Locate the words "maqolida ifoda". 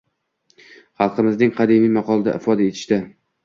2.01-2.69